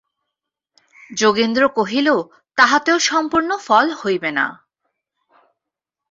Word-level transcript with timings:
যোগেন্দ্র 1.11 1.63
কহিল, 1.69 2.07
তাহাতেও 2.57 2.97
সম্পূর্ণ 3.09 3.49
ফল 3.57 3.85
হইবে 3.93 4.29
না। 4.31 4.45